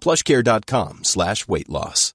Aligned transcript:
plushcare.com 0.00 1.04
slash 1.04 1.46
weight 1.48 1.68
loss. 1.68 2.14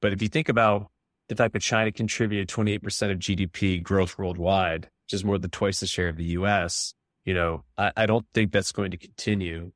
But 0.00 0.12
if 0.12 0.22
you 0.22 0.28
think 0.28 0.48
about 0.48 0.90
the 1.28 1.36
fact 1.36 1.52
that 1.52 1.62
China 1.62 1.92
contributed 1.92 2.48
28% 2.48 3.10
of 3.10 3.18
GDP 3.18 3.82
growth 3.82 4.18
worldwide, 4.18 4.88
which 5.06 5.14
is 5.14 5.24
more 5.24 5.38
than 5.38 5.50
twice 5.50 5.80
the 5.80 5.86
share 5.86 6.08
of 6.08 6.16
the 6.16 6.24
US, 6.24 6.94
you 7.24 7.34
know, 7.34 7.64
I, 7.76 7.92
I 7.96 8.06
don't 8.06 8.26
think 8.32 8.52
that's 8.52 8.72
going 8.72 8.90
to 8.92 8.96
continue. 8.96 9.72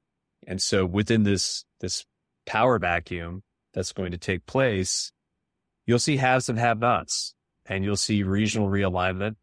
And 0.47 0.61
so 0.61 0.87
within 0.87 1.25
this, 1.25 1.65
this 1.81 2.05
power 2.47 2.79
vacuum 2.79 3.43
that's 3.75 3.93
going 3.93 4.13
to 4.13 4.19
take 4.19 4.47
place, 4.47 5.13
you'll 5.87 5.99
see 5.99 6.17
haves 6.17 6.49
and 6.49 6.59
have 6.59 6.79
nots 6.79 7.35
and 7.67 7.85
you'll 7.85 7.97
see 7.97 8.23
regional 8.23 8.69
realignment. 8.69 9.37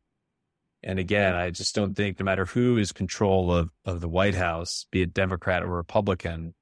And 0.81 0.97
again, 0.97 1.35
I 1.35 1.49
just 1.49 1.75
don't 1.75 1.94
think 1.94 2.19
no 2.19 2.23
matter 2.23 2.45
who 2.45 2.77
is 2.77 2.94
control 2.94 3.53
of, 3.53 3.69
of 3.83 3.99
the 3.99 4.08
White 4.08 4.35
House, 4.35 4.86
be 4.91 5.02
it 5.02 5.13
Democrat 5.13 5.61
or 5.61 5.67
Republican, 5.67 6.53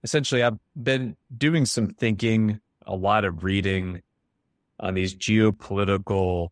essentially, 0.04 0.44
I've 0.44 0.60
been 0.82 1.16
doing 1.36 1.66
some 1.66 1.88
thinking, 1.88 2.60
a 2.86 2.96
lot 2.96 3.26
of 3.26 3.44
reading 3.44 4.02
on 4.80 4.94
these 4.94 5.16
geopolitical, 5.16 6.50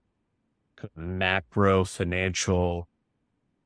macro 0.96 1.84
financial 1.84 2.88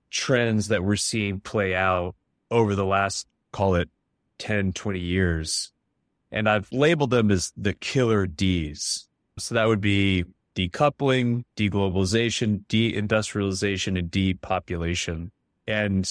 trends 0.09 0.68
that 0.68 0.84
we're 0.84 0.96
seeing 0.96 1.40
play 1.40 1.75
out 1.75 2.16
over 2.52 2.75
the 2.75 2.86
last, 2.86 3.28
call 3.52 3.75
it 3.75 3.90
10, 4.40 4.74
20 4.74 5.00
years. 5.00 5.72
And 6.31 6.50
I've 6.50 6.68
labeled 6.72 7.09
them 7.12 7.31
as 7.31 7.54
the 7.56 7.74
killer 7.74 8.28
Ds. 8.28 9.08
So 9.40 9.56
that 9.56 9.68
would 9.68 9.81
be 9.81 10.25
decoupling, 10.56 11.44
deglobalization, 11.56 12.66
deindustrialization, 12.68 13.98
and 13.98 14.12
depopulation. 14.12 15.31
And, 15.68 16.09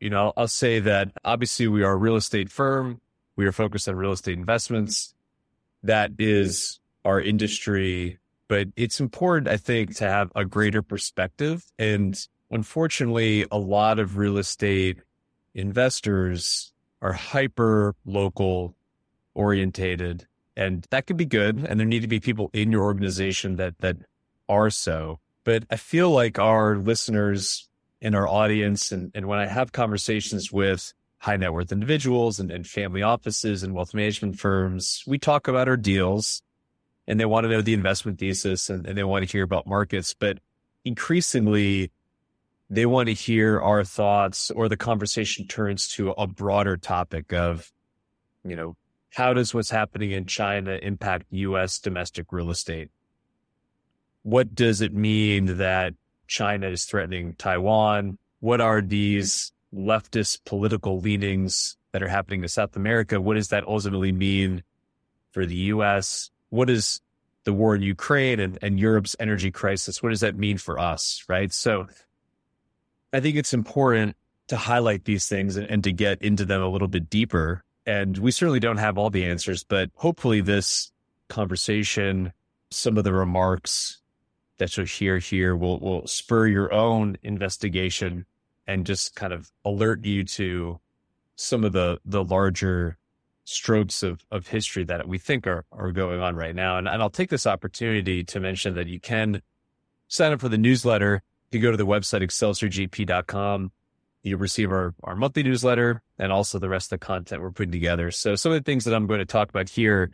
you 0.00 0.10
know, 0.10 0.32
I'll 0.36 0.48
say 0.48 0.80
that 0.80 1.12
obviously 1.24 1.68
we 1.68 1.82
are 1.82 1.92
a 1.92 1.96
real 1.96 2.16
estate 2.16 2.50
firm. 2.50 3.00
We 3.36 3.46
are 3.46 3.52
focused 3.52 3.88
on 3.88 3.96
real 3.96 4.12
estate 4.12 4.38
investments. 4.38 5.14
That 5.82 6.12
is 6.18 6.80
our 7.04 7.20
industry. 7.20 8.18
But 8.48 8.68
it's 8.76 9.00
important, 9.00 9.48
I 9.48 9.56
think, 9.56 9.96
to 9.96 10.08
have 10.08 10.32
a 10.34 10.44
greater 10.44 10.82
perspective. 10.82 11.64
And 11.78 12.18
unfortunately, 12.50 13.46
a 13.50 13.58
lot 13.58 13.98
of 13.98 14.16
real 14.16 14.38
estate 14.38 14.98
investors 15.54 16.72
are 17.02 17.12
hyper 17.12 17.94
local 18.04 18.74
orientated 19.34 20.26
and 20.56 20.86
that 20.90 21.06
could 21.06 21.16
be 21.16 21.24
good 21.24 21.64
and 21.64 21.78
there 21.78 21.86
need 21.86 22.02
to 22.02 22.08
be 22.08 22.20
people 22.20 22.50
in 22.52 22.72
your 22.72 22.82
organization 22.82 23.56
that 23.56 23.78
that 23.78 23.96
are 24.48 24.68
so 24.68 25.20
but 25.44 25.64
i 25.70 25.76
feel 25.76 26.10
like 26.10 26.38
our 26.38 26.76
listeners 26.76 27.67
and 28.00 28.14
our 28.14 28.28
audience 28.28 28.92
and, 28.92 29.10
and 29.14 29.26
when 29.26 29.38
i 29.38 29.46
have 29.46 29.72
conversations 29.72 30.52
with 30.52 30.92
high 31.18 31.36
net 31.36 31.52
worth 31.52 31.72
individuals 31.72 32.38
and, 32.38 32.50
and 32.50 32.66
family 32.66 33.02
offices 33.02 33.62
and 33.62 33.74
wealth 33.74 33.94
management 33.94 34.38
firms 34.38 35.02
we 35.06 35.18
talk 35.18 35.48
about 35.48 35.68
our 35.68 35.76
deals 35.76 36.42
and 37.06 37.18
they 37.18 37.24
want 37.24 37.44
to 37.44 37.48
know 37.48 37.62
the 37.62 37.74
investment 37.74 38.18
thesis 38.18 38.68
and, 38.70 38.86
and 38.86 38.96
they 38.96 39.04
want 39.04 39.26
to 39.26 39.30
hear 39.30 39.44
about 39.44 39.66
markets 39.66 40.14
but 40.18 40.38
increasingly 40.84 41.90
they 42.70 42.86
want 42.86 43.08
to 43.08 43.14
hear 43.14 43.60
our 43.60 43.82
thoughts 43.82 44.50
or 44.50 44.68
the 44.68 44.76
conversation 44.76 45.46
turns 45.46 45.88
to 45.88 46.10
a 46.10 46.26
broader 46.26 46.76
topic 46.76 47.32
of 47.32 47.72
you 48.44 48.54
know 48.54 48.76
how 49.14 49.32
does 49.32 49.54
what's 49.54 49.70
happening 49.70 50.12
in 50.12 50.26
China 50.26 50.78
impact 50.82 51.26
US 51.30 51.78
domestic 51.78 52.32
real 52.32 52.50
estate? 52.50 52.90
What 54.22 54.54
does 54.54 54.80
it 54.80 54.92
mean 54.92 55.58
that 55.58 55.94
China 56.28 56.68
is 56.68 56.84
threatening 56.84 57.34
Taiwan? 57.34 58.18
What 58.40 58.60
are 58.60 58.80
these 58.80 59.50
leftist 59.74 60.44
political 60.44 61.00
leanings 61.00 61.76
that 61.92 62.02
are 62.02 62.08
happening 62.08 62.42
to 62.42 62.48
South 62.48 62.76
America? 62.76 63.20
What 63.20 63.34
does 63.34 63.48
that 63.48 63.66
ultimately 63.66 64.12
mean 64.12 64.62
for 65.32 65.44
the 65.44 65.56
US? 65.56 66.30
What 66.50 66.70
is 66.70 67.00
the 67.44 67.52
war 67.52 67.74
in 67.74 67.82
Ukraine 67.82 68.38
and, 68.40 68.58
and 68.62 68.78
Europe's 68.78 69.16
energy 69.18 69.50
crisis? 69.50 70.02
What 70.02 70.10
does 70.10 70.20
that 70.20 70.36
mean 70.36 70.58
for 70.58 70.78
us? 70.78 71.24
Right. 71.28 71.52
So 71.52 71.88
I 73.12 73.20
think 73.20 73.36
it's 73.36 73.54
important 73.54 74.16
to 74.48 74.56
highlight 74.56 75.04
these 75.04 75.28
things 75.28 75.56
and, 75.56 75.66
and 75.68 75.84
to 75.84 75.92
get 75.92 76.22
into 76.22 76.44
them 76.44 76.62
a 76.62 76.68
little 76.68 76.88
bit 76.88 77.10
deeper. 77.10 77.64
And 77.86 78.16
we 78.18 78.30
certainly 78.30 78.60
don't 78.60 78.76
have 78.76 78.98
all 78.98 79.10
the 79.10 79.24
answers, 79.24 79.64
but 79.64 79.90
hopefully 79.94 80.40
this 80.40 80.92
conversation, 81.28 82.32
some 82.70 82.98
of 82.98 83.04
the 83.04 83.12
remarks 83.12 84.00
that 84.58 84.76
you'll 84.76 84.86
hear 84.86 85.18
here 85.18 85.56
will, 85.56 85.78
will 85.78 86.06
spur 86.06 86.46
your 86.46 86.72
own 86.72 87.16
investigation 87.22 88.26
and 88.66 88.84
just 88.84 89.14
kind 89.14 89.32
of 89.32 89.50
alert 89.64 90.04
you 90.04 90.24
to 90.24 90.78
some 91.36 91.64
of 91.64 91.72
the, 91.72 91.98
the 92.04 92.22
larger 92.22 92.98
strokes 93.44 94.02
of, 94.02 94.24
of 94.30 94.48
history 94.48 94.84
that 94.84 95.08
we 95.08 95.16
think 95.16 95.46
are, 95.46 95.64
are 95.72 95.90
going 95.90 96.20
on 96.20 96.36
right 96.36 96.54
now. 96.54 96.76
And, 96.76 96.86
and 96.86 97.00
I'll 97.00 97.08
take 97.08 97.30
this 97.30 97.46
opportunity 97.46 98.22
to 98.24 98.40
mention 98.40 98.74
that 98.74 98.88
you 98.88 99.00
can 99.00 99.40
sign 100.08 100.32
up 100.32 100.40
for 100.40 100.50
the 100.50 100.58
newsletter. 100.58 101.22
You 101.50 101.60
go 101.60 101.70
to 101.70 101.76
the 101.76 101.86
website, 101.86 102.22
excelsiorgp.com. 102.22 103.72
You 104.22 104.36
receive 104.36 104.70
our, 104.70 104.94
our 105.02 105.16
monthly 105.16 105.44
newsletter 105.44 106.02
and 106.18 106.30
also 106.30 106.58
the 106.58 106.68
rest 106.68 106.92
of 106.92 107.00
the 107.00 107.06
content 107.06 107.40
we're 107.40 107.52
putting 107.52 107.72
together. 107.72 108.10
So 108.10 108.34
some 108.34 108.52
of 108.52 108.58
the 108.58 108.64
things 108.64 108.84
that 108.84 108.94
I'm 108.94 109.06
going 109.06 109.20
to 109.20 109.24
talk 109.24 109.48
about 109.48 109.70
here, 109.70 110.10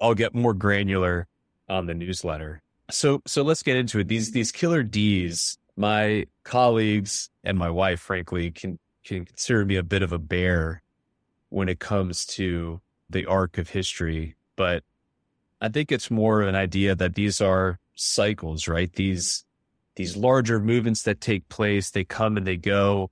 I'll 0.00 0.14
get 0.14 0.34
more 0.34 0.54
granular 0.54 1.26
on 1.68 1.86
the 1.86 1.94
newsletter. 1.94 2.62
So, 2.90 3.22
so 3.26 3.42
let's 3.42 3.62
get 3.62 3.76
into 3.76 3.98
it. 3.98 4.08
These, 4.08 4.32
these 4.32 4.52
killer 4.52 4.82
D's, 4.82 5.58
my 5.76 6.26
colleagues 6.44 7.30
and 7.44 7.58
my 7.58 7.70
wife, 7.70 8.00
frankly, 8.00 8.50
can, 8.50 8.78
can 9.04 9.24
consider 9.24 9.64
me 9.64 9.76
a 9.76 9.82
bit 9.82 10.02
of 10.02 10.12
a 10.12 10.18
bear 10.18 10.82
when 11.48 11.68
it 11.68 11.80
comes 11.80 12.24
to 12.26 12.80
the 13.08 13.26
arc 13.26 13.58
of 13.58 13.70
history. 13.70 14.36
But 14.56 14.84
I 15.60 15.68
think 15.68 15.90
it's 15.90 16.10
more 16.10 16.42
of 16.42 16.48
an 16.48 16.54
idea 16.54 16.94
that 16.94 17.14
these 17.14 17.40
are 17.40 17.78
cycles, 17.94 18.68
right? 18.68 18.92
These, 18.92 19.44
these 19.96 20.16
larger 20.16 20.60
movements 20.60 21.02
that 21.02 21.20
take 21.20 21.48
place, 21.48 21.90
they 21.90 22.04
come 22.04 22.36
and 22.36 22.46
they 22.46 22.56
go. 22.56 23.10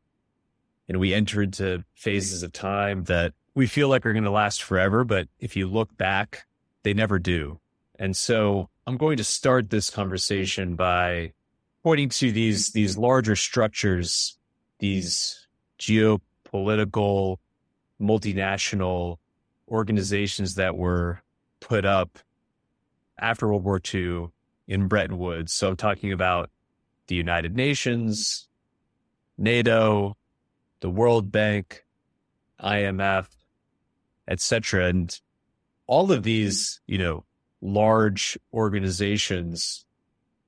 And 0.88 0.98
we 0.98 1.12
enter 1.12 1.42
into 1.42 1.84
phases 1.94 2.42
of 2.42 2.52
time 2.52 3.04
that 3.04 3.34
we 3.54 3.66
feel 3.66 3.88
like 3.88 4.06
are 4.06 4.12
going 4.12 4.24
to 4.24 4.30
last 4.30 4.62
forever. 4.62 5.04
But 5.04 5.28
if 5.38 5.56
you 5.56 5.66
look 5.66 5.94
back, 5.96 6.46
they 6.82 6.94
never 6.94 7.18
do. 7.18 7.60
And 7.98 8.16
so 8.16 8.70
I'm 8.88 8.96
going 8.96 9.18
to 9.18 9.24
start 9.24 9.68
this 9.68 9.90
conversation 9.90 10.74
by 10.74 11.34
pointing 11.82 12.08
to 12.08 12.32
these, 12.32 12.70
these 12.70 12.96
larger 12.96 13.36
structures, 13.36 14.38
these 14.78 15.46
geopolitical, 15.78 17.36
multinational 18.00 19.18
organizations 19.68 20.54
that 20.54 20.74
were 20.74 21.20
put 21.60 21.84
up 21.84 22.18
after 23.18 23.48
World 23.48 23.64
War 23.64 23.78
II 23.92 24.28
in 24.66 24.88
Bretton 24.88 25.18
Woods. 25.18 25.52
So 25.52 25.68
I'm 25.68 25.76
talking 25.76 26.12
about 26.12 26.48
the 27.08 27.14
United 27.14 27.54
Nations, 27.54 28.48
NATO, 29.36 30.16
the 30.80 30.88
World 30.88 31.30
Bank, 31.30 31.84
IMF, 32.58 33.26
etc. 34.26 34.86
And 34.86 35.20
all 35.86 36.10
of 36.10 36.22
these, 36.22 36.80
you 36.86 36.96
know, 36.96 37.26
large 37.60 38.38
organizations 38.52 39.84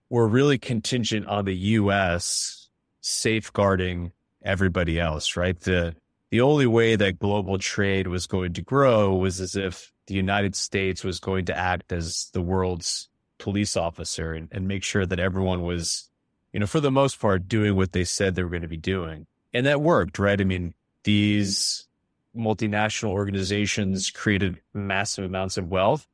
were 0.09 0.27
really 0.27 0.59
contingent 0.59 1.27
on 1.27 1.45
the 1.45 1.55
US 1.55 2.69
safeguarding 3.01 4.13
everybody 4.43 4.99
else, 4.99 5.37
right? 5.37 5.59
The 5.59 5.95
the 6.31 6.41
only 6.41 6.67
way 6.67 6.95
that 6.95 7.19
global 7.19 7.59
trade 7.59 8.07
was 8.07 8.27
going 8.27 8.53
to 8.53 8.63
grow 8.63 9.15
was 9.17 9.41
as 9.41 9.57
if 9.57 9.93
the 10.07 10.15
United 10.15 10.55
States 10.55 11.03
was 11.03 11.19
going 11.19 11.47
to 11.47 11.57
act 11.57 11.93
as 11.93 12.31
the 12.33 12.41
world's 12.41 13.09
police 13.39 13.77
officer 13.77 14.33
and, 14.33 14.49
and 14.53 14.69
make 14.69 14.85
sure 14.85 15.05
that 15.05 15.19
everyone 15.19 15.63
was, 15.63 16.09
you 16.53 16.61
know, 16.61 16.67
for 16.67 16.79
the 16.79 16.91
most 16.91 17.21
part, 17.21 17.49
doing 17.49 17.75
what 17.75 17.91
they 17.93 18.05
said 18.05 18.35
they 18.35 18.45
were 18.45 18.49
going 18.49 18.63
to 18.63 18.69
be 18.69 18.77
doing. 18.77 19.27
And 19.53 19.67
that 19.67 19.81
worked, 19.81 20.21
right? 20.21 20.41
I 20.41 20.45
mean, 20.45 20.73
these 21.03 21.89
multinational 22.37 23.11
organizations 23.11 24.11
created 24.11 24.61
massive 24.73 25.25
amounts 25.25 25.57
of 25.57 25.69
wealth 25.69 26.07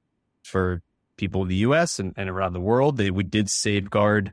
for 0.46 0.82
people 1.16 1.42
in 1.42 1.48
the 1.48 1.56
US 1.56 1.98
and, 1.98 2.14
and 2.16 2.28
around 2.28 2.52
the 2.52 2.60
world. 2.60 2.96
They 2.96 3.10
we 3.10 3.24
did 3.24 3.50
safeguard 3.50 4.32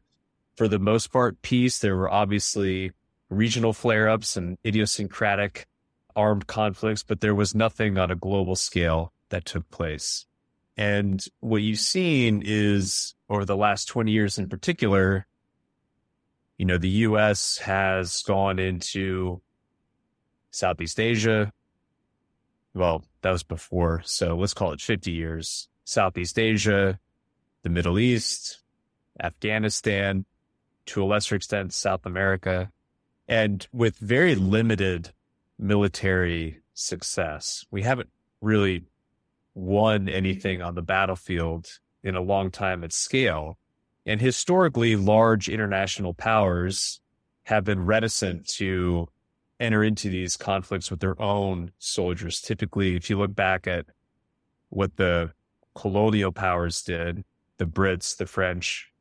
for 0.56 0.68
the 0.68 0.80
most 0.80 1.12
part 1.12 1.42
peace. 1.42 1.80
There 1.80 1.96
were 1.96 2.12
obviously 2.12 2.92
regional 3.30 3.74
flare 3.74 4.10
ups 4.10 4.38
and 4.38 4.58
idiosyncratic 4.66 5.68
armed 6.16 6.48
conflicts, 6.48 7.04
but 7.04 7.22
there 7.22 7.36
was 7.36 7.56
nothing 7.56 7.98
on 7.98 8.12
a 8.12 8.16
global 8.16 8.56
scale 8.56 9.12
that 9.30 9.46
took 9.46 9.70
place. 9.72 10.26
And 10.78 11.24
what 11.40 11.62
you've 11.62 11.80
seen 11.80 12.42
is 12.46 13.16
over 13.30 13.46
the 13.46 13.58
last 13.58 13.86
20 13.86 14.12
years 14.12 14.38
in 14.38 14.50
particular, 14.50 15.28
you 16.58 16.66
know, 16.66 16.78
the 16.78 16.90
US 16.90 17.58
has 17.60 18.22
gone 18.24 18.60
into 18.60 19.42
Southeast 20.52 21.00
Asia. 21.00 21.52
Well, 22.74 23.04
that 23.22 23.32
was 23.32 23.44
before. 23.44 24.02
So 24.06 24.36
let's 24.36 24.54
call 24.54 24.72
it 24.72 24.82
50 24.82 25.12
years. 25.12 25.68
Southeast 25.84 26.40
Asia, 26.40 27.00
the 27.64 27.70
Middle 27.70 28.00
East, 28.00 28.60
Afghanistan, 29.22 30.26
to 30.86 31.04
a 31.04 31.06
lesser 31.06 31.36
extent, 31.36 31.74
South 31.74 32.06
America, 32.06 32.72
and 33.28 33.68
with 33.72 33.98
very 33.98 34.36
limited 34.36 35.14
military 35.58 36.62
success. 36.74 37.66
We 37.72 37.84
haven't 37.84 38.10
really 38.42 38.86
won 39.56 40.10
anything 40.10 40.62
on 40.62 40.76
the 40.76 40.82
battlefield 40.82 41.80
in 42.04 42.16
a 42.16 42.22
long 42.22 42.52
time 42.52 42.84
at 42.84 42.92
scale. 42.92 43.58
And 44.06 44.20
historically, 44.20 44.96
large 44.96 45.48
international 45.48 46.14
powers 46.14 47.00
have 47.44 47.64
been 47.64 47.86
reticent 47.86 48.48
to 48.48 49.08
enter 49.60 49.84
into 49.84 50.10
these 50.10 50.36
conflicts 50.36 50.92
with 50.92 51.00
their 51.00 51.20
own 51.22 51.72
soldiers. 51.78 52.42
Typically, 52.42 52.96
if 52.96 53.10
you 53.10 53.18
look 53.18 53.36
back 53.36 53.68
at 53.68 53.86
what 54.70 54.98
the 54.98 55.32
colonial 55.76 56.32
powers 56.32 56.82
did, 56.84 57.24
the 57.58 57.66
Brits, 57.66 58.18
the 58.18 58.26
French, 58.26 58.92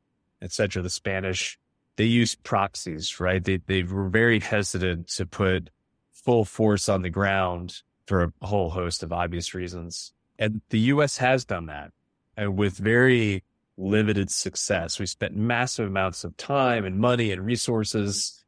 etc., 0.41 0.83
the 0.83 0.91
Spanish, 0.91 1.59
they 1.97 2.05
used 2.05 2.43
proxies, 2.43 3.21
right? 3.21 3.43
They 3.43 3.59
they 3.59 3.83
were 3.83 4.09
very 4.09 4.41
hesitant 4.41 5.09
to 5.09 5.27
put 5.27 5.71
full 6.11 6.45
force 6.45 6.89
on 6.89 7.03
the 7.03 7.11
ground 7.11 7.83
for 8.07 8.33
a 8.41 8.47
whole 8.47 8.71
host 8.71 9.03
of 9.03 9.13
obvious 9.13 9.55
reasons. 9.55 10.13
And 10.39 10.61
the 10.71 10.79
US 10.81 11.19
has 11.19 11.45
done 11.45 11.67
that 11.67 11.93
and 12.37 12.57
with 12.57 12.77
very 12.77 13.45
limited 13.77 14.31
success. 14.31 14.99
We 14.99 15.07
spent 15.07 15.37
massive 15.37 15.89
amounts 15.89 16.25
of 16.25 16.37
time 16.37 16.85
and 16.85 16.99
money 16.99 17.33
and 17.33 17.45
resources 17.45 18.45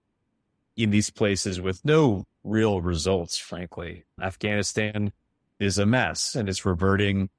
in 0.77 0.91
these 0.91 1.11
places 1.11 1.61
with 1.61 1.85
no 1.85 2.25
real 2.43 2.81
results, 2.81 3.39
frankly. 3.39 4.05
Afghanistan 4.21 5.13
is 5.61 5.79
a 5.79 5.87
mess 5.87 6.35
and 6.35 6.49
it's 6.49 6.65
reverting 6.65 7.31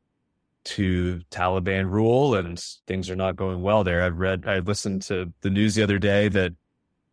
to 0.66 1.22
Taliban 1.32 1.90
rule 1.90 2.36
and 2.36 2.60
things 2.88 3.10
are 3.10 3.16
not 3.16 3.36
going 3.36 3.62
well 3.62 3.84
there. 3.84 4.04
I've 4.04 4.18
read, 4.18 4.46
I 4.48 4.60
listened 4.60 5.04
to 5.04 5.32
the 5.42 5.50
news 5.50 5.76
the 5.76 5.84
other 5.84 6.00
day 6.00 6.28
that 6.30 6.54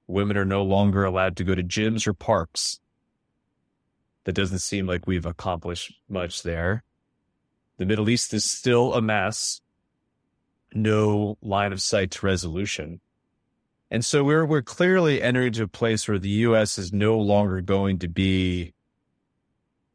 women 0.06 0.36
are 0.36 0.44
no 0.44 0.62
longer 0.62 1.04
allowed 1.04 1.36
to 1.36 1.44
go 1.44 1.54
to 1.54 1.62
gyms 1.62 2.06
or 2.06 2.14
parks 2.14 2.80
that 4.24 4.32
doesn't 4.32 4.60
seem 4.60 4.86
like 4.86 5.06
we've 5.06 5.26
accomplished 5.26 5.94
much 6.08 6.42
there. 6.42 6.82
The 7.78 7.86
Middle 7.86 8.08
East 8.08 8.32
is 8.34 8.44
still 8.44 8.94
a 8.94 9.02
mess. 9.02 9.60
No 10.74 11.36
line 11.42 11.72
of 11.72 11.82
sight 11.82 12.12
to 12.12 12.26
resolution. 12.26 13.00
And 13.90 14.04
so 14.04 14.24
we're 14.24 14.46
we're 14.46 14.62
clearly 14.62 15.20
entering 15.20 15.48
into 15.48 15.64
a 15.64 15.68
place 15.68 16.08
where 16.08 16.18
the 16.18 16.28
US 16.30 16.78
is 16.78 16.92
no 16.92 17.18
longer 17.18 17.60
going 17.60 17.98
to 17.98 18.08
be 18.08 18.72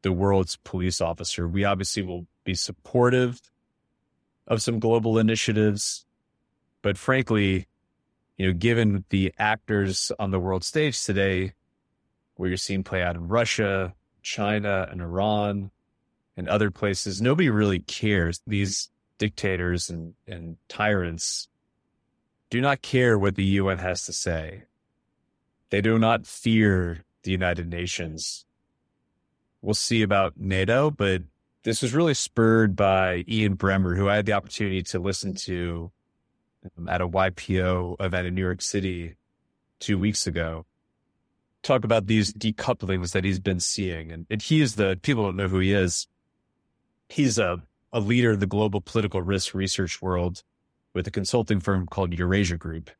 the 0.03 0.11
world's 0.11 0.57
police 0.57 1.01
officer. 1.01 1.47
We 1.47 1.63
obviously 1.63 2.03
will 2.03 2.27
be 2.47 2.55
supportive 2.55 3.41
of 4.47 4.61
some 4.61 4.79
global 4.79 5.19
initiatives, 5.19 6.05
but 6.81 6.97
frankly, 6.97 7.67
you 8.37 8.47
know, 8.47 8.53
given 8.53 9.03
the 9.09 9.33
actors 9.37 10.13
on 10.17 10.31
the 10.31 10.39
world 10.39 10.63
stage 10.63 11.03
today, 11.03 11.51
where 12.35 12.47
you're 12.47 12.57
seeing 12.57 12.85
play 12.85 13.03
out 13.03 13.17
in 13.17 13.27
Russia, 13.27 13.93
China 14.21 14.87
and 14.89 15.01
Iran 15.01 15.71
and 16.37 16.47
other 16.47 16.71
places, 16.71 17.21
nobody 17.21 17.49
really 17.49 17.79
cares. 17.79 18.39
These 18.47 18.91
dictators 19.17 19.89
and, 19.89 20.13
and 20.25 20.55
tyrants 20.69 21.49
do 22.49 22.61
not 22.61 22.81
care 22.81 23.19
what 23.19 23.35
the 23.35 23.43
UN 23.43 23.79
has 23.79 24.05
to 24.05 24.13
say. 24.13 24.63
They 25.69 25.81
do 25.81 25.99
not 25.99 26.25
fear 26.25 27.03
the 27.23 27.31
United 27.31 27.67
Nations. 27.67 28.45
We'll 29.61 29.73
see 29.73 30.01
about 30.01 30.37
NATO, 30.37 30.89
but 30.91 31.23
this 31.67 31.81
was 31.81 31.93
really 31.93 32.13
spurred 32.13 32.77
by 32.77 33.25
Ian 33.27 33.57
Bremmer, 33.57 33.97
who 33.97 34.07
I 34.07 34.15
had 34.15 34.25
the 34.25 34.31
opportunity 34.31 34.81
to 34.83 34.99
listen 34.99 35.33
to 35.33 35.91
um, 36.77 36.87
at 36.87 37.01
a 37.01 37.07
YPO 37.09 37.97
event 37.99 38.25
in 38.25 38.35
New 38.35 38.41
York 38.41 38.61
City 38.61 39.17
two 39.77 39.99
weeks 39.99 40.25
ago 40.25 40.65
talk 41.63 41.83
about 41.83 42.07
these 42.07 42.31
decouplings 42.31 43.11
that 43.11 43.25
he's 43.25 43.41
been 43.41 43.59
seeing. 43.59 44.13
And, 44.13 44.25
and 44.29 44.41
he 44.41 44.61
is 44.61 44.75
the, 44.75 44.97
people 45.01 45.25
don't 45.25 45.35
know 45.35 45.49
who 45.49 45.59
he 45.59 45.73
is. 45.73 46.07
He's 47.09 47.37
a, 47.37 47.61
a 47.91 47.99
leader 47.99 48.31
in 48.31 48.39
the 48.39 48.45
global 48.47 48.79
political 48.79 49.21
risk 49.21 49.53
research 49.53 50.01
world 50.01 50.43
with 50.93 51.05
a 51.05 51.11
consulting 51.11 51.59
firm 51.59 51.85
called 51.85 52.17
Eurasia 52.17 52.55
Group. 52.55 52.91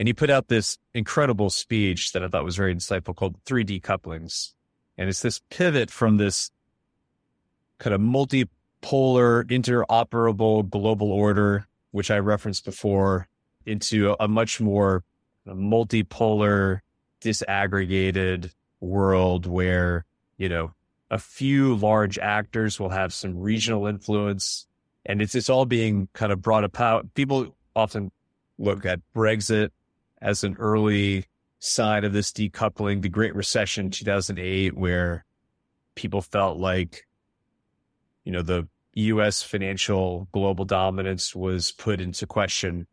And 0.00 0.08
he 0.08 0.12
put 0.12 0.28
out 0.28 0.48
this 0.48 0.76
incredible 0.92 1.50
speech 1.50 2.10
that 2.10 2.24
I 2.24 2.28
thought 2.28 2.42
was 2.42 2.56
very 2.56 2.74
insightful 2.74 3.14
called 3.14 3.36
Three 3.44 3.64
Decouplings. 3.64 4.54
And 4.98 5.08
it's 5.08 5.22
this 5.22 5.40
pivot 5.50 5.88
from 5.88 6.16
this 6.16 6.50
kind 7.82 7.94
of 7.94 8.00
multipolar, 8.00 9.44
interoperable 9.50 10.70
global 10.70 11.10
order, 11.10 11.66
which 11.90 12.12
I 12.12 12.18
referenced 12.20 12.64
before, 12.64 13.26
into 13.66 14.14
a 14.20 14.28
much 14.28 14.60
more 14.60 15.02
multipolar, 15.46 16.80
disaggregated 17.20 18.52
world 18.80 19.46
where, 19.46 20.04
you 20.36 20.48
know, 20.48 20.72
a 21.10 21.18
few 21.18 21.74
large 21.74 22.18
actors 22.18 22.78
will 22.78 22.90
have 22.90 23.12
some 23.12 23.38
regional 23.38 23.86
influence 23.86 24.66
and 25.04 25.20
it's 25.20 25.34
it's 25.34 25.50
all 25.50 25.66
being 25.66 26.08
kind 26.12 26.30
of 26.30 26.40
brought 26.40 26.62
about. 26.62 27.12
People 27.14 27.56
often 27.74 28.12
look 28.58 28.86
at 28.86 29.00
Brexit 29.14 29.70
as 30.20 30.44
an 30.44 30.56
early 30.60 31.26
sign 31.58 32.04
of 32.04 32.12
this 32.12 32.30
decoupling, 32.30 33.02
the 33.02 33.08
Great 33.08 33.34
Recession 33.34 33.90
2008, 33.90 34.76
where 34.76 35.24
people 35.96 36.22
felt 36.22 36.58
like, 36.58 37.04
you 38.24 38.32
know, 38.32 38.42
the 38.42 38.68
US 38.94 39.42
financial 39.42 40.28
global 40.32 40.64
dominance 40.64 41.34
was 41.34 41.72
put 41.72 42.00
into 42.00 42.26
question. 42.26 42.86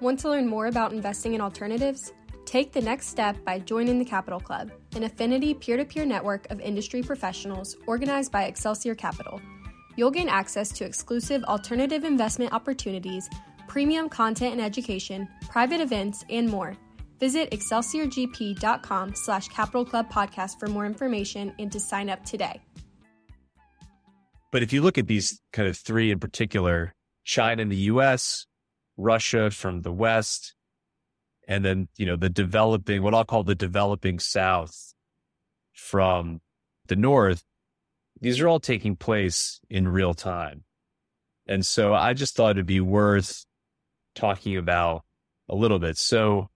Want 0.00 0.20
to 0.20 0.30
learn 0.30 0.46
more 0.46 0.68
about 0.68 0.92
investing 0.92 1.34
in 1.34 1.40
alternatives? 1.40 2.12
Take 2.44 2.72
the 2.72 2.80
next 2.80 3.08
step 3.08 3.36
by 3.44 3.58
joining 3.58 3.98
the 3.98 4.04
Capital 4.04 4.40
Club, 4.40 4.70
an 4.94 5.02
affinity 5.02 5.52
peer 5.52 5.76
to 5.76 5.84
peer 5.84 6.06
network 6.06 6.50
of 6.50 6.60
industry 6.60 7.02
professionals 7.02 7.76
organized 7.86 8.32
by 8.32 8.44
Excelsior 8.44 8.94
Capital. 8.94 9.40
You'll 9.96 10.12
gain 10.12 10.28
access 10.28 10.70
to 10.70 10.84
exclusive 10.84 11.42
alternative 11.44 12.04
investment 12.04 12.52
opportunities, 12.52 13.28
premium 13.66 14.08
content 14.08 14.52
and 14.52 14.62
education, 14.62 15.28
private 15.50 15.80
events, 15.80 16.24
and 16.30 16.48
more. 16.48 16.76
Visit 17.18 17.50
excelsiorgp.com 17.50 19.14
slash 19.14 19.48
capital 19.48 19.84
club 19.84 20.10
podcast 20.10 20.58
for 20.58 20.68
more 20.68 20.86
information 20.86 21.52
and 21.58 21.70
to 21.72 21.80
sign 21.80 22.08
up 22.08 22.24
today. 22.24 22.60
But 24.50 24.62
if 24.62 24.72
you 24.72 24.82
look 24.82 24.98
at 24.98 25.06
these 25.06 25.40
kind 25.52 25.68
of 25.68 25.76
three 25.76 26.10
in 26.10 26.20
particular, 26.20 26.94
China 27.24 27.62
and 27.62 27.72
the 27.72 27.76
US, 27.92 28.46
Russia 28.96 29.50
from 29.50 29.82
the 29.82 29.92
West, 29.92 30.54
and 31.48 31.64
then 31.64 31.88
you 31.96 32.06
know 32.06 32.14
the 32.14 32.28
developing 32.28 33.02
what 33.02 33.14
i'll 33.14 33.24
call 33.24 33.42
the 33.42 33.54
developing 33.54 34.20
south 34.20 34.94
from 35.72 36.40
the 36.86 36.94
north 36.94 37.42
these 38.20 38.38
are 38.38 38.46
all 38.46 38.60
taking 38.60 38.94
place 38.94 39.58
in 39.68 39.88
real 39.88 40.14
time 40.14 40.62
and 41.46 41.66
so 41.66 41.94
i 41.94 42.12
just 42.12 42.36
thought 42.36 42.50
it'd 42.50 42.66
be 42.66 42.80
worth 42.80 43.46
talking 44.14 44.56
about 44.56 45.02
a 45.48 45.56
little 45.56 45.78
bit 45.78 45.96
so 45.96 46.48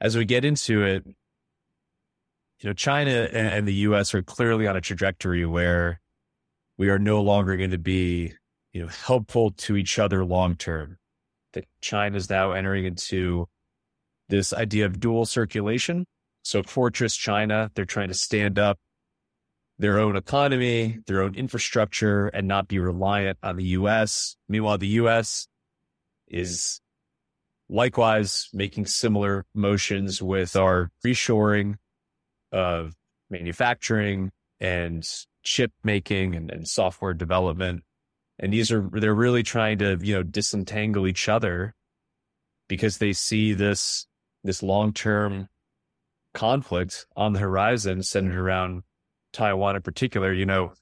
as 0.00 0.16
we 0.16 0.24
get 0.24 0.44
into 0.44 0.82
it 0.82 1.04
you 1.06 2.68
know 2.68 2.72
china 2.72 3.28
and 3.32 3.66
the 3.66 3.74
us 3.74 4.14
are 4.14 4.22
clearly 4.22 4.66
on 4.66 4.76
a 4.76 4.80
trajectory 4.80 5.46
where 5.46 6.00
we 6.78 6.88
are 6.88 6.98
no 6.98 7.20
longer 7.20 7.56
going 7.56 7.70
to 7.70 7.78
be 7.78 8.32
you 8.72 8.82
know 8.82 8.88
helpful 8.88 9.50
to 9.52 9.76
each 9.76 9.98
other 9.98 10.24
long 10.24 10.54
term 10.54 10.96
that 11.52 11.64
china 11.80 12.16
is 12.16 12.30
now 12.30 12.52
entering 12.52 12.84
into 12.84 13.46
this 14.30 14.52
idea 14.54 14.86
of 14.86 14.98
dual 14.98 15.26
circulation. 15.26 16.06
So 16.42 16.62
Fortress 16.62 17.14
China, 17.14 17.70
they're 17.74 17.84
trying 17.84 18.08
to 18.08 18.14
stand 18.14 18.58
up 18.58 18.78
their 19.78 19.98
own 19.98 20.16
economy, 20.16 21.00
their 21.06 21.20
own 21.22 21.34
infrastructure, 21.34 22.28
and 22.28 22.48
not 22.48 22.68
be 22.68 22.78
reliant 22.78 23.38
on 23.42 23.56
the 23.56 23.64
US. 23.64 24.36
Meanwhile, 24.48 24.78
the 24.78 24.88
US 24.88 25.46
is 26.26 26.80
likewise 27.70 28.48
making 28.52 28.84
similar 28.86 29.46
motions 29.54 30.20
with 30.20 30.56
our 30.56 30.90
reshoring 31.06 31.76
of 32.52 32.94
manufacturing 33.30 34.32
and 34.58 35.08
chip 35.42 35.72
making 35.84 36.34
and, 36.34 36.50
and 36.50 36.68
software 36.68 37.14
development. 37.14 37.84
And 38.38 38.52
these 38.52 38.72
are, 38.72 38.88
they're 38.92 39.14
really 39.14 39.42
trying 39.42 39.78
to, 39.78 39.98
you 40.02 40.14
know, 40.14 40.22
disentangle 40.22 41.06
each 41.06 41.28
other 41.28 41.74
because 42.68 42.98
they 42.98 43.12
see 43.12 43.52
this 43.52 44.06
this 44.42 44.62
long 44.62 44.92
term 44.92 45.48
conflict 46.32 47.06
on 47.14 47.34
the 47.34 47.40
horizon 47.40 48.02
centered 48.02 48.38
around 48.38 48.82
Taiwan 49.32 49.76
in 49.76 49.82
particular. 49.82 50.32
You 50.32 50.46
know, 50.46 50.72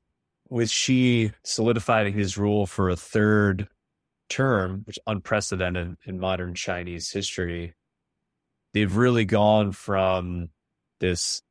with 0.49 0.71
Xi 0.71 1.33
solidifying 1.42 2.14
his 2.14 2.38
rule 2.38 2.66
for 2.66 2.88
a 2.88 2.97
third 2.97 3.68
term, 4.28 4.82
which 4.85 4.99
is 4.99 5.02
unprecedented 5.06 5.97
in 6.04 6.18
modern 6.18 6.54
Chinese 6.54 7.11
history, 7.11 7.75
they've 8.75 8.97
really 8.97 9.25
gone 9.25 9.73
from 9.73 10.50
this 11.00 11.42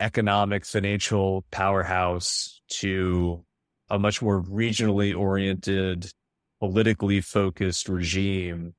economic 0.00 0.64
financial 0.64 1.44
powerhouse 1.50 2.60
to 2.68 3.44
a 3.90 3.98
much 3.98 4.20
more 4.20 4.42
regionally 4.42 5.16
oriented, 5.16 6.10
politically 6.60 7.20
focused 7.20 7.88
regime 7.88 8.74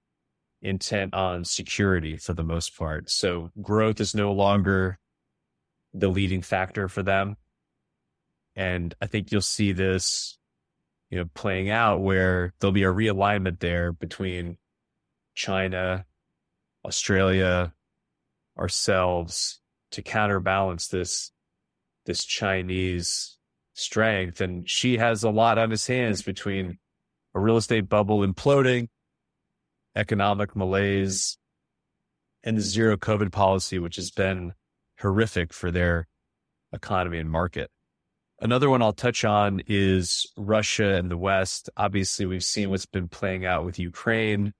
intent 0.62 1.13
on 1.13 1.46
security 1.46 2.17
for 2.17 2.34
the 2.34 2.44
most 2.44 2.77
part. 2.77 3.10
So 3.10 3.51
growth 3.62 4.00
is 4.00 4.15
no 4.15 4.32
longer 4.34 4.98
the 5.94 6.10
leading 6.10 6.41
factor 6.41 6.89
for 6.89 7.03
them. 7.03 7.38
And 8.55 8.94
I 9.01 9.08
think 9.08 9.32
you'll 9.32 9.41
see 9.41 9.72
this, 9.74 10.38
you 11.16 11.22
know, 11.22 11.30
playing 11.34 11.70
out 11.70 12.02
where 12.02 12.54
there'll 12.60 12.74
be 12.74 12.84
a 12.84 12.92
realignment 12.92 13.62
there 13.62 13.94
between 13.94 14.58
China, 15.34 16.06
Australia, 16.84 17.74
ourselves 18.60 19.62
to 19.92 20.02
counterbalance 20.02 20.90
this 20.90 21.32
this 22.06 22.26
Chinese 22.26 23.38
strength. 23.74 24.42
And 24.42 24.70
Xi 24.70 24.98
has 24.98 25.24
a 25.24 25.30
lot 25.30 25.58
on 25.58 25.72
his 25.72 25.88
hands 25.88 26.22
between 26.22 26.80
a 27.34 27.40
real 27.40 27.56
estate 27.56 27.88
bubble 27.88 28.20
imploding 28.20 28.90
economic 29.96 30.54
malaise 30.54 31.38
and 32.44 32.58
the 32.58 32.62
zero 32.62 32.98
COVID 32.98 33.32
policy, 33.32 33.80
which 33.80 33.96
has 33.96 34.12
been 34.12 34.54
horrific 35.00 35.54
for 35.54 35.72
their 35.72 36.10
economy 36.74 37.20
and 37.20 37.32
market. 37.32 37.72
Another 38.39 38.70
one 38.70 38.82
I'll 38.82 38.94
touch 38.94 39.24
on 39.24 39.62
is 39.68 40.27
Russia 40.36 40.96
and 40.96 41.10
the 41.10 41.18
West. 41.18 41.70
Obviously, 41.77 42.25
we've 42.25 42.44
seen 42.44 42.70
what's 42.70 42.86
been 42.86 43.08
playing 43.08 43.46
out 43.46 43.63
with 43.63 43.80
Ukraine 43.80 44.54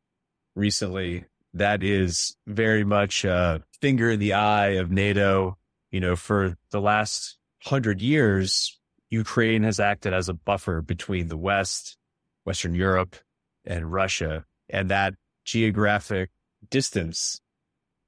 recently. 0.56 1.26
That 1.54 1.84
is 1.84 2.38
very 2.48 2.86
much 2.86 3.26
a 3.26 3.64
finger 3.82 4.12
in 4.12 4.20
the 4.20 4.34
eye 4.34 4.70
of 4.70 4.92
NATO. 4.92 5.58
You 5.92 6.00
know, 6.00 6.16
for 6.16 6.58
the 6.72 6.80
last 6.80 7.38
hundred 7.64 8.02
years, 8.02 8.80
Ukraine 9.10 9.64
has 9.64 9.80
acted 9.80 10.14
as 10.14 10.30
a 10.30 10.34
buffer 10.34 10.82
between 10.82 11.28
the 11.28 11.38
West, 11.38 11.98
Western 12.46 12.76
Europe, 12.76 13.18
and 13.66 13.92
Russia. 13.92 14.46
And 14.70 14.90
that 14.90 15.16
geographic 15.44 16.32
distance 16.70 17.42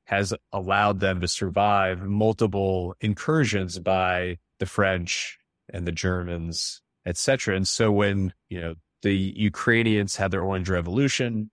has 0.06 0.34
allowed 0.54 1.02
them 1.02 1.20
to 1.20 1.28
survive 1.28 2.02
multiple 2.04 2.96
incursions 3.02 3.80
by 3.80 4.38
the 4.60 4.66
French 4.66 5.38
and 5.74 5.88
the 5.88 5.92
Germans, 5.92 6.82
etc. 7.06 7.56
And 7.56 7.68
so 7.68 7.92
when, 7.92 8.34
you 8.50 8.60
know, 8.62 8.76
the 9.02 9.16
Ukrainians 9.16 10.16
had 10.16 10.32
their 10.32 10.44
Orange 10.44 10.70
Revolution 10.70 11.52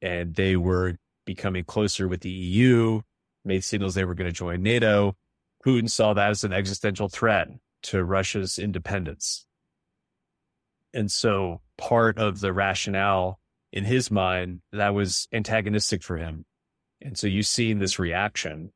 and 0.00 0.34
they 0.34 0.56
were 0.56 0.96
becoming 1.24 1.64
closer 1.64 2.08
with 2.08 2.20
the 2.20 2.30
EU, 2.30 3.00
made 3.44 3.64
signals 3.64 3.94
they 3.94 4.04
were 4.04 4.14
going 4.14 4.28
to 4.28 4.32
join 4.32 4.62
NATO, 4.62 5.16
Putin 5.64 5.90
saw 5.90 6.14
that 6.14 6.30
as 6.30 6.44
an 6.44 6.52
existential 6.52 7.08
threat 7.08 7.48
to 7.82 8.04
Russia's 8.04 8.58
independence. 8.58 9.46
And 10.94 11.10
so 11.10 11.60
part 11.76 12.18
of 12.18 12.40
the 12.40 12.52
rationale 12.52 13.38
in 13.72 13.84
his 13.84 14.10
mind, 14.10 14.60
that 14.72 14.94
was 14.94 15.28
antagonistic 15.32 16.02
for 16.02 16.16
him. 16.16 16.44
And 17.02 17.18
so 17.18 17.26
you 17.26 17.42
see 17.42 17.70
in 17.70 17.78
this 17.78 17.98
reaction, 17.98 18.72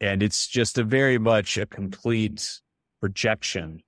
and 0.00 0.22
it's 0.22 0.46
just 0.46 0.76
a 0.76 0.84
very 0.84 1.18
much 1.18 1.56
a 1.56 1.66
complete 1.66 2.60
rejection 3.00 3.82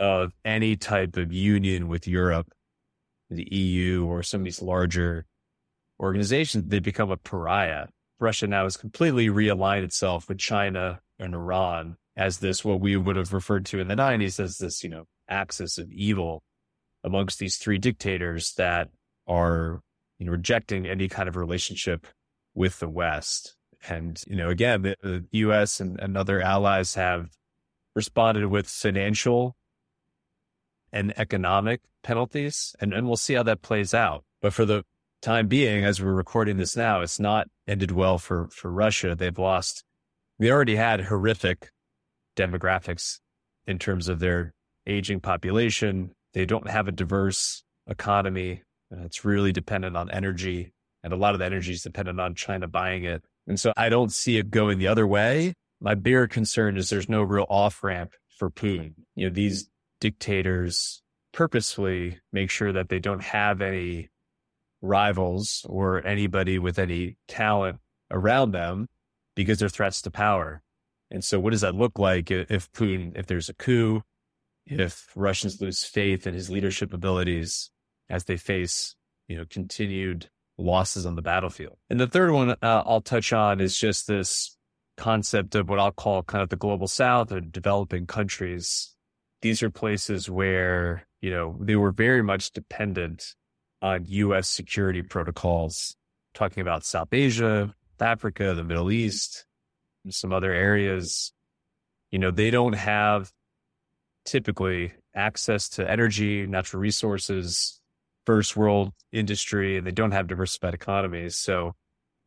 of 0.00 0.32
any 0.44 0.76
type 0.76 1.16
of 1.16 1.32
union 1.32 1.88
with 1.88 2.06
Europe, 2.06 2.52
the 3.30 3.48
EU, 3.54 4.04
or 4.06 4.22
some 4.22 4.40
of 4.40 4.44
these 4.44 4.62
larger 4.62 5.26
organizations. 6.00 6.64
They 6.66 6.80
become 6.80 7.10
a 7.10 7.16
pariah. 7.16 7.86
Russia 8.20 8.46
now 8.46 8.64
has 8.64 8.76
completely 8.76 9.28
realigned 9.28 9.84
itself 9.84 10.28
with 10.28 10.38
China 10.38 11.00
and 11.18 11.34
Iran 11.34 11.96
as 12.16 12.38
this, 12.38 12.64
what 12.64 12.80
we 12.80 12.96
would 12.96 13.16
have 13.16 13.32
referred 13.32 13.66
to 13.66 13.80
in 13.80 13.88
the 13.88 13.94
90s 13.94 14.38
as 14.38 14.58
this, 14.58 14.84
you 14.84 14.90
know, 14.90 15.04
axis 15.28 15.78
of 15.78 15.90
evil 15.90 16.42
amongst 17.02 17.38
these 17.38 17.56
three 17.56 17.78
dictators 17.78 18.54
that 18.54 18.88
are 19.26 19.80
you 20.18 20.26
know, 20.26 20.32
rejecting 20.32 20.86
any 20.86 21.08
kind 21.08 21.28
of 21.28 21.36
relationship 21.36 22.06
with 22.54 22.78
the 22.78 22.88
West. 22.88 23.56
And, 23.88 24.20
you 24.26 24.36
know, 24.36 24.48
again, 24.48 24.82
the, 24.82 24.96
the 25.02 25.24
US 25.32 25.80
and, 25.80 26.00
and 26.00 26.16
other 26.16 26.40
allies 26.40 26.94
have 26.94 27.28
responded 27.94 28.46
with 28.46 28.66
financial 28.66 29.56
and 30.92 31.12
economic 31.18 31.80
penalties. 32.02 32.74
And, 32.80 32.92
and 32.92 33.06
we'll 33.06 33.16
see 33.16 33.34
how 33.34 33.42
that 33.44 33.62
plays 33.62 33.94
out. 33.94 34.24
But 34.40 34.52
for 34.52 34.64
the 34.64 34.84
time 35.22 35.48
being, 35.48 35.84
as 35.84 36.00
we're 36.00 36.12
recording 36.12 36.56
this 36.56 36.76
now, 36.76 37.00
it's 37.00 37.18
not 37.18 37.48
ended 37.66 37.90
well 37.90 38.18
for, 38.18 38.48
for 38.48 38.70
Russia. 38.70 39.14
They've 39.14 39.38
lost, 39.38 39.84
they 40.38 40.50
already 40.50 40.76
had 40.76 41.02
horrific 41.02 41.70
demographics 42.36 43.20
in 43.66 43.78
terms 43.78 44.08
of 44.08 44.18
their 44.18 44.52
aging 44.86 45.20
population. 45.20 46.10
They 46.32 46.44
don't 46.44 46.68
have 46.68 46.88
a 46.88 46.92
diverse 46.92 47.64
economy. 47.88 48.62
It's 48.90 49.24
really 49.24 49.52
dependent 49.52 49.96
on 49.96 50.10
energy. 50.10 50.72
And 51.02 51.12
a 51.12 51.16
lot 51.16 51.34
of 51.34 51.38
the 51.38 51.46
energy 51.46 51.72
is 51.72 51.82
dependent 51.82 52.20
on 52.20 52.34
China 52.34 52.68
buying 52.68 53.04
it. 53.04 53.24
And 53.46 53.58
so 53.58 53.72
I 53.76 53.88
don't 53.88 54.12
see 54.12 54.36
it 54.36 54.50
going 54.50 54.78
the 54.78 54.88
other 54.88 55.06
way. 55.06 55.54
My 55.84 55.94
bigger 55.94 56.26
concern 56.26 56.78
is 56.78 56.88
there's 56.88 57.10
no 57.10 57.22
real 57.22 57.44
off 57.50 57.84
ramp 57.84 58.14
for 58.38 58.48
Putin. 58.48 58.94
You 59.14 59.28
know, 59.28 59.34
these 59.34 59.68
dictators 60.00 61.02
purposefully 61.34 62.20
make 62.32 62.48
sure 62.48 62.72
that 62.72 62.88
they 62.88 62.98
don't 62.98 63.22
have 63.22 63.60
any 63.60 64.08
rivals 64.80 65.66
or 65.68 66.02
anybody 66.06 66.58
with 66.58 66.78
any 66.78 67.18
talent 67.28 67.80
around 68.10 68.52
them 68.52 68.88
because 69.36 69.58
they're 69.58 69.68
threats 69.68 70.00
to 70.02 70.10
power. 70.10 70.62
And 71.10 71.22
so 71.22 71.38
what 71.38 71.50
does 71.50 71.60
that 71.60 71.74
look 71.74 71.98
like 71.98 72.30
if 72.30 72.72
Putin, 72.72 73.12
if 73.14 73.26
there's 73.26 73.50
a 73.50 73.54
coup, 73.54 74.00
if 74.64 75.12
Russians 75.14 75.60
lose 75.60 75.84
faith 75.84 76.26
in 76.26 76.32
his 76.32 76.48
leadership 76.48 76.94
abilities 76.94 77.70
as 78.08 78.24
they 78.24 78.38
face, 78.38 78.96
you 79.28 79.36
know, 79.36 79.44
continued 79.50 80.30
losses 80.56 81.04
on 81.04 81.14
the 81.14 81.20
battlefield. 81.20 81.76
And 81.90 82.00
the 82.00 82.06
third 82.06 82.32
one 82.32 82.52
uh, 82.52 82.56
I'll 82.62 83.02
touch 83.02 83.34
on 83.34 83.60
is 83.60 83.76
just 83.76 84.06
this 84.06 84.53
concept 84.96 85.54
of 85.54 85.68
what 85.68 85.78
I'll 85.78 85.92
call 85.92 86.22
kind 86.22 86.42
of 86.42 86.48
the 86.48 86.56
global 86.56 86.86
south 86.86 87.32
or 87.32 87.40
developing 87.40 88.06
countries. 88.06 88.94
These 89.42 89.62
are 89.62 89.70
places 89.70 90.30
where, 90.30 91.06
you 91.20 91.30
know, 91.30 91.56
they 91.60 91.76
were 91.76 91.92
very 91.92 92.22
much 92.22 92.52
dependent 92.52 93.34
on 93.82 94.04
US 94.06 94.48
security 94.48 95.02
protocols, 95.02 95.96
talking 96.32 96.60
about 96.60 96.84
South 96.84 97.08
Asia, 97.12 97.74
Africa, 98.00 98.54
the 98.54 98.64
Middle 98.64 98.90
East, 98.90 99.46
some 100.08 100.32
other 100.32 100.52
areas. 100.52 101.32
You 102.10 102.18
know, 102.18 102.30
they 102.30 102.50
don't 102.50 102.74
have 102.74 103.32
typically 104.24 104.92
access 105.14 105.68
to 105.70 105.90
energy, 105.90 106.46
natural 106.46 106.80
resources, 106.80 107.80
first 108.26 108.56
world 108.56 108.92
industry, 109.12 109.76
and 109.76 109.86
they 109.86 109.92
don't 109.92 110.12
have 110.12 110.26
diversified 110.26 110.74
economies. 110.74 111.36
So 111.36 111.74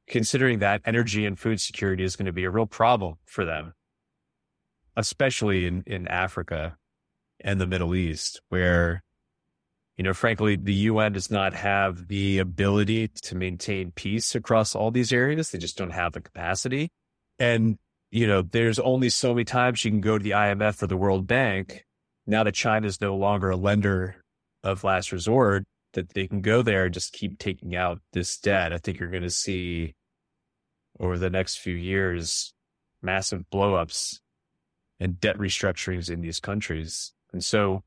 considering 0.08 0.60
that 0.60 0.82
energy 0.86 1.26
and 1.26 1.38
food 1.38 1.60
security 1.60 2.04
is 2.04 2.16
going 2.16 2.26
to 2.26 2.34
be 2.34 2.46
a 2.46 2.50
real 2.50 2.66
problem 2.66 3.16
for 3.26 3.46
them, 3.46 3.74
especially 4.96 5.66
in, 5.66 5.84
in 5.86 6.08
Africa 6.08 6.78
and 7.42 7.60
the 7.60 7.68
Middle 7.68 7.94
East, 7.94 8.42
where, 8.50 9.04
you 9.98 10.04
know, 10.04 10.14
frankly, 10.14 10.56
the 10.56 10.74
UN 10.74 11.14
does 11.14 11.30
not 11.30 11.54
have 11.54 12.08
the 12.08 12.40
ability 12.40 13.10
to 13.10 13.36
maintain 13.36 13.92
peace 13.92 14.34
across 14.34 14.76
all 14.76 14.92
these 14.92 15.12
areas. 15.12 15.52
They 15.52 15.60
just 15.60 15.78
don't 15.78 15.92
have 15.92 16.14
the 16.14 16.22
capacity. 16.22 16.90
And, 17.38 17.78
you 18.10 18.26
know, 18.26 18.42
there's 18.42 18.80
only 18.80 19.10
so 19.10 19.34
many 19.34 19.46
times 19.46 19.84
you 19.84 19.92
can 19.92 20.02
go 20.02 20.18
to 20.18 20.24
the 20.24 20.32
IMF 20.32 20.82
or 20.82 20.88
the 20.88 20.98
World 20.98 21.28
Bank 21.28 21.84
now 22.26 22.44
that 22.44 22.54
China 22.54 22.86
is 22.86 23.02
no 23.02 23.16
longer 23.16 23.50
a 23.50 23.56
lender 23.56 24.18
of 24.64 24.84
last 24.84 25.12
resort, 25.12 25.66
that 25.94 26.10
they 26.10 26.28
can 26.28 26.42
go 26.42 26.62
there 26.62 26.86
and 26.86 26.94
just 26.94 27.14
keep 27.14 27.40
taking 27.40 27.76
out 27.76 28.00
this 28.14 28.38
debt. 28.38 28.74
I 28.74 28.78
think 28.78 29.00
you're 29.00 29.10
going 29.10 29.24
to 29.24 29.30
see 29.30 29.96
over 31.00 31.18
the 31.18 31.30
next 31.30 31.58
few 31.60 31.76
years 31.76 32.54
massive 33.02 33.46
blowups 33.52 34.20
and 35.00 35.20
debt 35.20 35.38
restructurings 35.38 36.10
in 36.10 36.22
these 36.22 36.40
countries. 36.40 37.14
And 37.32 37.44
so 37.44 37.84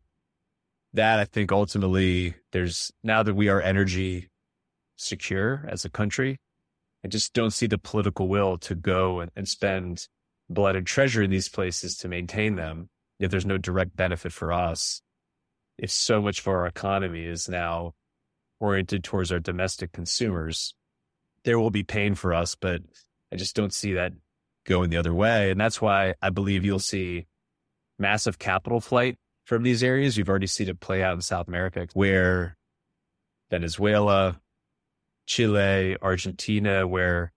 that 0.92 1.18
I 1.18 1.24
think 1.24 1.52
ultimately 1.52 2.34
there's 2.52 2.92
now 3.02 3.22
that 3.22 3.34
we 3.34 3.48
are 3.48 3.60
energy 3.60 4.28
secure 4.96 5.64
as 5.68 5.84
a 5.84 5.90
country, 5.90 6.38
I 7.04 7.08
just 7.08 7.32
don't 7.32 7.52
see 7.52 7.66
the 7.66 7.78
political 7.78 8.28
will 8.28 8.58
to 8.58 8.74
go 8.74 9.20
and, 9.20 9.30
and 9.34 9.48
spend 9.48 10.06
blood 10.48 10.76
and 10.76 10.86
treasure 10.86 11.22
in 11.22 11.30
these 11.30 11.48
places 11.48 11.96
to 11.98 12.08
maintain 12.08 12.56
them 12.56 12.90
if 13.18 13.30
there's 13.30 13.46
no 13.46 13.58
direct 13.58 13.96
benefit 13.96 14.32
for 14.32 14.52
us, 14.52 15.02
if 15.78 15.90
so 15.90 16.20
much 16.20 16.40
of 16.40 16.48
our 16.48 16.66
economy 16.66 17.24
is 17.24 17.48
now 17.48 17.92
oriented 18.58 19.04
towards 19.04 19.32
our 19.32 19.38
domestic 19.38 19.92
consumers, 19.92 20.74
there 21.44 21.58
will 21.58 21.70
be 21.70 21.82
pain 21.82 22.14
for 22.14 22.34
us, 22.34 22.54
but 22.54 22.82
I 23.32 23.36
just 23.36 23.56
don't 23.56 23.72
see 23.72 23.94
that 23.94 24.12
going 24.66 24.90
the 24.90 24.96
other 24.96 25.14
way. 25.14 25.50
And 25.50 25.60
that's 25.60 25.80
why 25.80 26.14
I 26.20 26.30
believe 26.30 26.64
you'll 26.64 26.78
see 26.78 27.26
massive 27.98 28.38
capital 28.38 28.80
flight 28.80 29.18
from 29.44 29.62
these 29.62 29.82
areas. 29.82 30.16
You've 30.16 30.28
already 30.28 30.46
seen 30.46 30.68
it 30.68 30.80
play 30.80 31.02
out 31.02 31.14
in 31.14 31.22
South 31.22 31.48
America, 31.48 31.86
where 31.94 32.56
Venezuela, 33.50 34.40
Chile, 35.26 35.96
Argentina, 36.00 36.86
where 36.86 37.32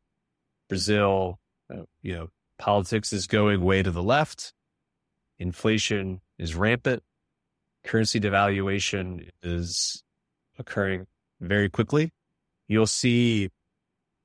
Brazil, 0.69 1.39
uh, 1.73 1.83
you 2.01 2.13
know, 2.13 2.29
politics 2.59 3.13
is 3.13 3.27
going 3.27 3.61
way 3.61 3.83
to 3.83 3.91
the 3.91 4.03
left 4.03 4.53
Inflation 5.39 6.21
is 6.37 6.55
rampant. 6.55 7.03
Currency 7.83 8.19
devaluation 8.19 9.29
is 9.41 10.03
occurring 10.57 11.07
very 11.41 11.69
quickly. 11.69 12.11
You'll 12.67 12.87
see 12.87 13.49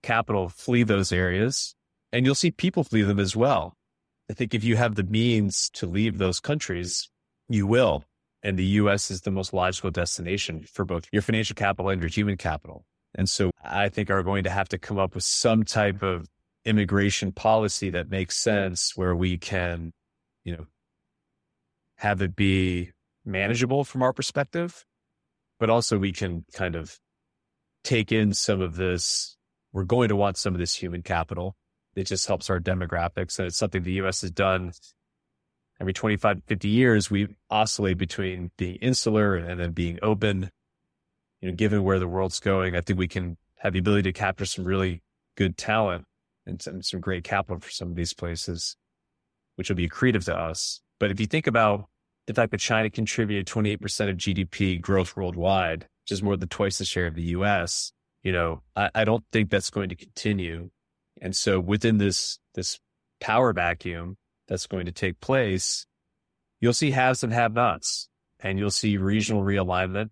capital 0.02 0.48
flee 0.48 0.82
those 0.82 1.12
areas 1.12 1.74
and 2.12 2.24
you'll 2.24 2.34
see 2.34 2.50
people 2.50 2.84
flee 2.84 3.02
them 3.02 3.18
as 3.18 3.36
well. 3.36 3.76
I 4.30 4.34
think 4.34 4.54
if 4.54 4.64
you 4.64 4.76
have 4.76 4.94
the 4.94 5.04
means 5.04 5.70
to 5.74 5.86
leave 5.86 6.18
those 6.18 6.40
countries, 6.40 7.08
you 7.48 7.66
will. 7.66 8.04
And 8.42 8.58
the 8.58 8.64
US 8.64 9.10
is 9.10 9.22
the 9.22 9.30
most 9.30 9.52
logical 9.52 9.90
destination 9.90 10.64
for 10.70 10.84
both 10.84 11.06
your 11.12 11.22
financial 11.22 11.54
capital 11.54 11.90
and 11.90 12.00
your 12.00 12.10
human 12.10 12.36
capital. 12.36 12.84
And 13.14 13.28
so 13.28 13.50
I 13.64 13.88
think 13.88 14.10
are 14.10 14.22
going 14.22 14.44
to 14.44 14.50
have 14.50 14.68
to 14.68 14.78
come 14.78 14.98
up 14.98 15.14
with 15.14 15.24
some 15.24 15.64
type 15.64 16.02
of 16.02 16.28
immigration 16.64 17.32
policy 17.32 17.90
that 17.90 18.10
makes 18.10 18.36
sense 18.36 18.92
where 18.94 19.16
we 19.16 19.38
can, 19.38 19.92
you 20.44 20.56
know, 20.56 20.66
have 21.96 22.22
it 22.22 22.36
be 22.36 22.92
manageable 23.24 23.84
from 23.84 24.02
our 24.02 24.12
perspective, 24.12 24.84
but 25.58 25.70
also 25.70 25.98
we 25.98 26.12
can 26.12 26.44
kind 26.52 26.76
of 26.76 26.98
take 27.82 28.12
in 28.12 28.32
some 28.34 28.60
of 28.60 28.76
this. 28.76 29.36
We're 29.72 29.84
going 29.84 30.08
to 30.08 30.16
want 30.16 30.36
some 30.36 30.54
of 30.54 30.58
this 30.58 30.74
human 30.74 31.02
capital. 31.02 31.56
It 31.94 32.04
just 32.04 32.26
helps 32.26 32.48
our 32.50 32.60
demographics. 32.60 33.38
And 33.38 33.46
it's 33.46 33.56
something 33.56 33.82
the 33.82 34.00
US 34.02 34.22
has 34.22 34.30
done 34.30 34.72
every 35.80 35.92
25, 35.92 36.42
50 36.46 36.68
years. 36.68 37.10
We 37.10 37.36
oscillate 37.50 37.98
between 37.98 38.50
being 38.56 38.76
insular 38.76 39.36
and 39.36 39.60
then 39.60 39.72
being 39.72 39.98
open. 40.02 40.50
You 41.40 41.50
know, 41.50 41.54
given 41.54 41.84
where 41.84 41.98
the 41.98 42.08
world's 42.08 42.40
going, 42.40 42.74
I 42.74 42.80
think 42.80 42.98
we 42.98 43.08
can 43.08 43.36
have 43.58 43.72
the 43.72 43.78
ability 43.78 44.02
to 44.02 44.12
capture 44.12 44.44
some 44.44 44.64
really 44.64 45.02
good 45.36 45.56
talent 45.56 46.04
and 46.46 46.60
some, 46.60 46.82
some 46.82 47.00
great 47.00 47.24
capital 47.24 47.60
for 47.60 47.70
some 47.70 47.90
of 47.90 47.96
these 47.96 48.12
places, 48.12 48.76
which 49.56 49.68
will 49.68 49.76
be 49.76 49.88
accretive 49.88 50.24
to 50.24 50.36
us. 50.36 50.80
But 50.98 51.10
if 51.10 51.20
you 51.20 51.26
think 51.26 51.46
about 51.46 51.88
the 52.26 52.34
fact 52.34 52.50
that 52.50 52.60
China 52.60 52.90
contributed 52.90 53.46
28% 53.46 54.10
of 54.10 54.16
GDP 54.16 54.80
growth 54.80 55.16
worldwide, 55.16 55.86
which 56.04 56.12
is 56.12 56.22
more 56.22 56.36
than 56.36 56.48
twice 56.48 56.78
the 56.78 56.84
share 56.84 57.06
of 57.06 57.14
the 57.14 57.22
US, 57.22 57.92
you 58.22 58.32
know, 58.32 58.62
I, 58.76 58.90
I 58.94 59.04
don't 59.04 59.24
think 59.32 59.50
that's 59.50 59.70
going 59.70 59.88
to 59.90 59.96
continue. 59.96 60.70
And 61.20 61.34
so 61.34 61.60
within 61.60 61.98
this, 61.98 62.38
this 62.54 62.78
power 63.20 63.52
vacuum 63.52 64.16
that's 64.46 64.66
going 64.66 64.86
to 64.86 64.92
take 64.92 65.20
place, 65.20 65.86
you'll 66.60 66.72
see 66.72 66.90
haves 66.90 67.22
and 67.22 67.32
have 67.32 67.52
nots 67.52 68.08
and 68.40 68.58
you'll 68.58 68.70
see 68.70 68.96
regional 68.96 69.42
realignment. 69.42 70.10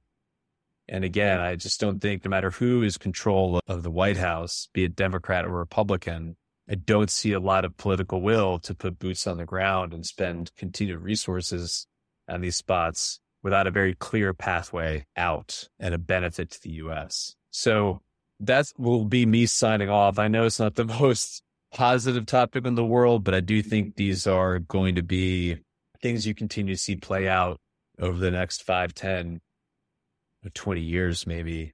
And 0.88 1.04
again, 1.04 1.40
I 1.40 1.56
just 1.56 1.80
don't 1.80 2.00
think 2.00 2.24
no 2.24 2.28
matter 2.28 2.50
who 2.50 2.82
is 2.82 2.96
control 2.96 3.60
of 3.66 3.82
the 3.82 3.90
White 3.90 4.16
House, 4.16 4.68
be 4.72 4.84
it 4.84 4.94
Democrat 4.94 5.44
or 5.44 5.50
Republican, 5.50 6.36
I 6.68 6.74
don't 6.74 7.10
see 7.10 7.32
a 7.32 7.40
lot 7.40 7.64
of 7.64 7.76
political 7.76 8.20
will 8.20 8.58
to 8.60 8.74
put 8.74 8.98
boots 8.98 9.26
on 9.26 9.36
the 9.36 9.44
ground 9.44 9.92
and 9.92 10.04
spend 10.04 10.52
continued 10.56 11.00
resources 11.00 11.86
on 12.28 12.40
these 12.40 12.56
spots 12.56 13.20
without 13.42 13.66
a 13.66 13.70
very 13.70 13.94
clear 13.94 14.34
pathway 14.34 15.06
out 15.16 15.68
and 15.78 15.94
a 15.94 15.98
benefit 15.98 16.50
to 16.50 16.62
the 16.62 16.70
US. 16.70 17.36
So 17.56 18.02
that 18.40 18.70
will 18.76 19.06
be 19.06 19.24
me 19.24 19.46
signing 19.46 19.88
off. 19.88 20.18
I 20.18 20.28
know 20.28 20.44
it's 20.44 20.60
not 20.60 20.74
the 20.74 20.84
most 21.00 21.42
positive 21.72 22.26
topic 22.26 22.66
in 22.66 22.74
the 22.74 22.84
world, 22.84 23.24
but 23.24 23.34
I 23.34 23.40
do 23.40 23.62
think 23.62 23.96
these 23.96 24.26
are 24.26 24.58
going 24.58 24.96
to 24.96 25.02
be 25.02 25.56
things 26.02 26.26
you 26.26 26.34
continue 26.34 26.74
to 26.74 26.78
see 26.78 26.96
play 26.96 27.26
out 27.26 27.58
over 27.98 28.18
the 28.18 28.30
next 28.30 28.62
five, 28.62 28.92
10, 28.92 29.40
20 30.52 30.80
years, 30.82 31.26
maybe. 31.26 31.72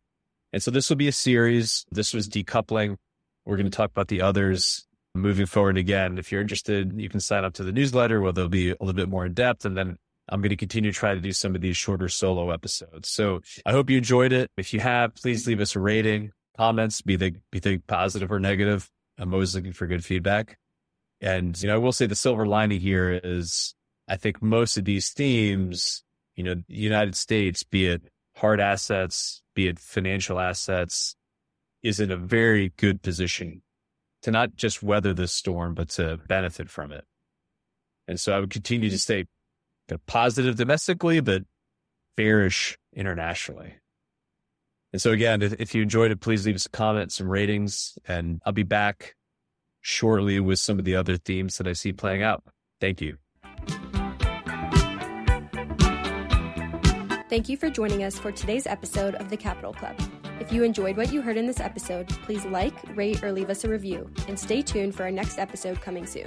And 0.53 0.63
so 0.63 0.71
this 0.71 0.89
will 0.89 0.97
be 0.97 1.09
a 1.09 1.13
series. 1.13 1.85
This 1.91 2.15
was 2.15 2.29
decoupling. 2.29 2.97
We're 3.45 3.57
going 3.57 3.69
to 3.69 3.77
talk 3.77 3.91
about 3.91 4.07
the 4.07 4.23
others 4.23 4.87
moving 5.17 5.47
forward 5.47 5.79
again. 5.79 6.17
If 6.17 6.31
you're 6.31 6.43
interested, 6.43 6.93
you 6.95 7.09
can 7.09 7.19
sign 7.19 7.45
up 7.45 7.55
to 7.55 7.65
the 7.65 7.73
newsletter 7.73 8.21
where 8.21 8.31
there'll 8.31 8.49
be 8.49 8.71
a 8.71 8.77
little 8.79 8.93
bit 8.93 9.09
more 9.09 9.27
in 9.27 9.35
depth. 9.35 9.65
And 9.65 9.77
then 9.77 9.97
I'm 10.29 10.41
going 10.41 10.51
to 10.51 10.57
continue 10.57 10.93
to 10.93 10.99
try 10.99 11.15
to 11.15 11.21
do 11.21 11.33
some 11.33 11.55
of 11.55 11.61
these 11.61 11.77
shorter 11.77 12.09
solo 12.09 12.51
episodes. 12.51 13.09
So 13.09 13.41
I 13.67 13.73
hope 13.73 13.91
you 13.91 13.99
enjoyed 13.99 14.33
it. 14.33 14.51
If 14.57 14.73
you 14.73 14.81
have, 14.81 15.15
please 15.15 15.47
leave 15.47 15.61
us 15.61 15.75
a 15.77 15.81
rating, 15.81 16.33
comments, 16.57 17.03
be 17.03 17.17
they, 17.17 17.33
be 17.51 17.59
they 17.59 17.79
positive 17.79 18.31
or 18.31 18.39
negative. 18.39 18.89
I'm 19.19 19.35
always 19.35 19.55
looking 19.55 19.73
for 19.73 19.87
good 19.87 20.05
feedback. 20.05 20.59
And, 21.21 21.61
you 21.61 21.69
know, 21.69 21.75
I 21.75 21.79
will 21.79 21.93
say 21.93 22.07
the 22.07 22.15
silver 22.15 22.47
lining 22.47 22.81
here 22.81 23.21
is 23.23 23.75
I 24.09 24.17
think 24.17 24.43
most 24.43 24.77
of 24.77 24.85
these 24.85 25.11
themes 25.11 26.03
you 26.37 26.45
know, 26.45 26.55
the 26.55 26.75
United 26.75 27.15
States, 27.17 27.63
be 27.63 27.87
it 27.87 28.03
hard 28.37 28.61
assets, 28.61 29.43
be 29.55 29.69
it 29.69 29.79
financial 29.79 30.41
assets, 30.41 31.15
is 31.83 32.01
in 32.01 32.11
a 32.11 32.17
very 32.17 32.73
good 32.77 33.03
position 33.03 33.63
to 34.23 34.31
not 34.31 34.57
just 34.57 34.83
weather 34.83 35.13
this 35.13 35.33
storm, 35.33 35.75
but 35.75 35.89
to 35.91 36.19
benefit 36.29 36.71
from 36.71 36.93
it. 36.93 37.05
And 38.09 38.19
so 38.19 38.35
I 38.35 38.41
would 38.41 38.51
continue 38.51 38.91
to 38.91 38.99
stay 38.99 39.27
positive 39.99 40.57
domestically, 40.57 41.21
but 41.21 41.43
bearish 42.17 42.79
internationally. 42.95 43.75
And 44.93 45.01
so 45.01 45.11
again, 45.11 45.41
if 45.43 45.75
you 45.75 45.83
enjoyed 45.83 46.11
it, 46.11 46.21
please 46.21 46.45
leave 46.45 46.57
us 46.57 46.67
a 46.67 46.71
comment, 46.71 47.13
some 47.13 47.29
ratings, 47.29 47.97
and 48.07 48.41
I'll 48.45 48.53
be 48.53 48.63
back 48.63 49.15
shortly 49.81 50.39
with 50.39 50.59
some 50.59 50.79
of 50.79 50.85
the 50.85 50.97
other 50.97 51.17
themes 51.17 51.57
that 51.59 51.67
I 51.67 51.73
see 51.73 51.93
playing 51.93 52.23
out. 52.23 52.45
Thank 52.81 53.01
you. 53.01 53.17
Thank 57.31 57.49
you 57.49 57.57
for 57.57 57.71
joining 57.71 58.05
us 58.05 58.19
for 58.19 58.31
today's 58.31 58.67
episode 58.67 59.15
of 59.15 59.31
the 59.31 59.39
Capital 59.39 59.73
Club. 59.73 59.99
If 60.39 60.53
you 60.53 60.65
enjoyed 60.65 60.99
what 60.99 61.11
you 61.11 61.23
heard 61.23 61.39
in 61.39 61.47
this 61.47 61.61
episode, 61.61 62.09
please 62.25 62.45
like, 62.45 62.75
rate, 62.95 63.25
or 63.25 63.33
leave 63.33 63.49
us 63.49 63.65
a 63.65 63.69
review, 63.71 64.11
and 64.29 64.39
stay 64.39 64.61
tuned 64.61 64.95
for 64.95 65.05
our 65.05 65.11
next 65.11 65.39
episode 65.39 65.81
coming 65.81 66.07
soon. 66.07 66.27